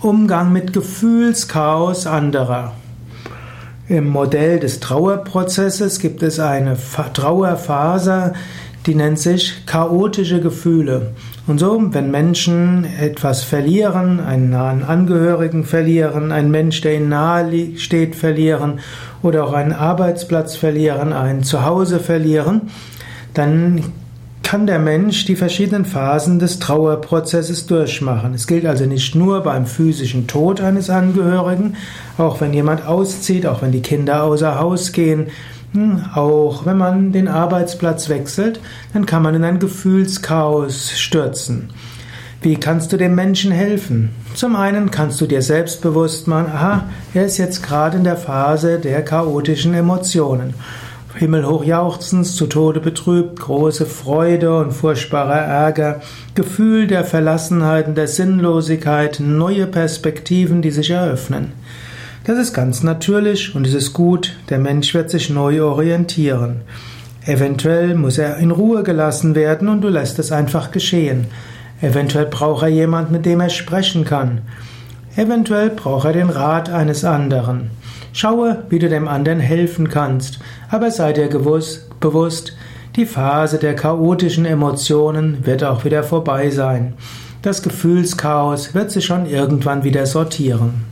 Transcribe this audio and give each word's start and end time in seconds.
Umgang 0.00 0.52
mit 0.52 0.72
Gefühlschaos 0.72 2.06
anderer. 2.06 2.72
Im 3.88 4.06
Modell 4.06 4.60
des 4.60 4.78
Trauerprozesses 4.78 5.98
gibt 5.98 6.22
es 6.22 6.38
eine 6.38 6.76
Trauerphase, 7.14 8.34
die 8.86 8.94
nennt 8.94 9.18
sich 9.18 9.66
chaotische 9.66 10.40
Gefühle. 10.40 11.14
Und 11.48 11.58
so, 11.58 11.82
wenn 11.90 12.12
Menschen 12.12 12.86
etwas 13.00 13.42
verlieren, 13.42 14.20
einen 14.20 14.50
nahen 14.50 14.84
Angehörigen 14.84 15.64
verlieren, 15.64 16.30
einen 16.30 16.52
Mensch, 16.52 16.80
der 16.80 16.94
ihnen 16.94 17.08
nahe 17.08 17.76
steht, 17.76 18.14
verlieren 18.14 18.78
oder 19.22 19.44
auch 19.44 19.52
einen 19.52 19.72
Arbeitsplatz 19.72 20.54
verlieren, 20.54 21.12
ein 21.12 21.42
Zuhause 21.42 21.98
verlieren, 21.98 22.70
dann 23.34 23.82
kann 24.48 24.66
der 24.66 24.78
Mensch 24.78 25.26
die 25.26 25.36
verschiedenen 25.36 25.84
Phasen 25.84 26.38
des 26.38 26.58
Trauerprozesses 26.58 27.66
durchmachen. 27.66 28.32
Es 28.32 28.46
gilt 28.46 28.64
also 28.64 28.86
nicht 28.86 29.14
nur 29.14 29.42
beim 29.42 29.66
physischen 29.66 30.26
Tod 30.26 30.62
eines 30.62 30.88
Angehörigen, 30.88 31.76
auch 32.16 32.40
wenn 32.40 32.54
jemand 32.54 32.86
auszieht, 32.86 33.44
auch 33.44 33.60
wenn 33.60 33.72
die 33.72 33.82
Kinder 33.82 34.22
außer 34.22 34.58
Haus 34.58 34.92
gehen, 34.92 35.26
hm, 35.74 36.02
auch 36.14 36.64
wenn 36.64 36.78
man 36.78 37.12
den 37.12 37.28
Arbeitsplatz 37.28 38.08
wechselt, 38.08 38.58
dann 38.94 39.04
kann 39.04 39.22
man 39.22 39.34
in 39.34 39.44
ein 39.44 39.58
Gefühlschaos 39.58 40.92
stürzen. 40.98 41.68
Wie 42.40 42.56
kannst 42.56 42.90
du 42.90 42.96
dem 42.96 43.14
Menschen 43.14 43.52
helfen? 43.52 44.12
Zum 44.32 44.56
einen 44.56 44.90
kannst 44.90 45.20
du 45.20 45.26
dir 45.26 45.42
selbstbewusst 45.42 46.26
machen, 46.26 46.50
aha, 46.50 46.84
er 47.12 47.26
ist 47.26 47.36
jetzt 47.36 47.62
gerade 47.62 47.98
in 47.98 48.04
der 48.04 48.16
Phase 48.16 48.78
der 48.78 49.04
chaotischen 49.04 49.74
Emotionen 49.74 50.54
himmelhoch 51.18 51.64
jauchzens, 51.64 52.36
zu 52.36 52.46
Tode 52.46 52.80
betrübt, 52.80 53.40
große 53.40 53.86
Freude 53.86 54.56
und 54.58 54.72
furchtbarer 54.72 55.40
Ärger, 55.40 56.00
Gefühl 56.34 56.86
der 56.86 57.04
Verlassenheit 57.04 57.88
und 57.88 57.96
der 57.96 58.08
Sinnlosigkeit, 58.08 59.20
neue 59.20 59.66
Perspektiven, 59.66 60.62
die 60.62 60.70
sich 60.70 60.90
eröffnen. 60.90 61.52
Das 62.24 62.38
ist 62.38 62.52
ganz 62.52 62.82
natürlich 62.82 63.54
und 63.54 63.66
es 63.66 63.74
ist 63.74 63.92
gut, 63.92 64.36
der 64.48 64.58
Mensch 64.58 64.94
wird 64.94 65.10
sich 65.10 65.30
neu 65.30 65.62
orientieren. 65.62 66.62
Eventuell 67.24 67.94
muss 67.94 68.18
er 68.18 68.36
in 68.36 68.50
Ruhe 68.50 68.82
gelassen 68.82 69.34
werden 69.34 69.68
und 69.68 69.80
du 69.80 69.88
lässt 69.88 70.18
es 70.18 70.30
einfach 70.30 70.70
geschehen. 70.70 71.26
Eventuell 71.80 72.26
braucht 72.26 72.62
er 72.62 72.68
jemand, 72.68 73.10
mit 73.10 73.26
dem 73.26 73.40
er 73.40 73.50
sprechen 73.50 74.04
kann. 74.04 74.42
Eventuell 75.18 75.70
braucht 75.70 76.04
er 76.04 76.12
den 76.12 76.30
Rat 76.30 76.70
eines 76.70 77.04
anderen. 77.04 77.72
Schaue, 78.12 78.62
wie 78.68 78.78
du 78.78 78.88
dem 78.88 79.08
anderen 79.08 79.40
helfen 79.40 79.88
kannst, 79.88 80.38
aber 80.70 80.92
sei 80.92 81.12
dir 81.12 81.26
gewusst, 81.26 81.90
bewusst, 81.98 82.56
die 82.94 83.04
Phase 83.04 83.58
der 83.58 83.74
chaotischen 83.74 84.44
Emotionen 84.44 85.44
wird 85.44 85.64
auch 85.64 85.84
wieder 85.84 86.04
vorbei 86.04 86.50
sein. 86.50 86.94
Das 87.42 87.64
Gefühlschaos 87.64 88.76
wird 88.76 88.92
sich 88.92 89.06
schon 89.06 89.26
irgendwann 89.26 89.82
wieder 89.82 90.06
sortieren. 90.06 90.84